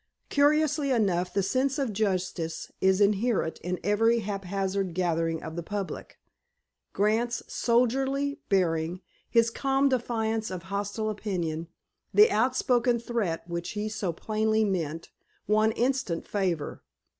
[0.29, 6.17] Curiously enough, the sense of justice is inherent in every haphazard gathering of the public.
[6.91, 11.67] Grant's soldierly bearing, his calm defiance of hostile opinion,
[12.15, 15.11] the outspoken threat which he so plainly meant,
[15.45, 16.81] won instant favor.